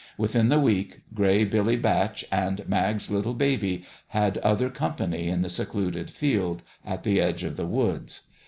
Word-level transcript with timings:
Within 0.17 0.49
the 0.49 0.59
week 0.59 1.03
Gray 1.13 1.43
Billy 1.45 1.77
Batch 1.77 2.25
and 2.31 2.67
Mag's 2.67 3.11
little 3.11 3.35
baby 3.35 3.85
had 4.07 4.39
other 4.39 4.71
company 4.71 5.27
in 5.27 5.43
the 5.43 5.47
secluded 5.49 6.09
field 6.09 6.63
at 6.83 7.03
the 7.03 7.21
edge 7.21 7.43
of 7.43 7.55
the 7.55 7.67
woods. 7.67 8.21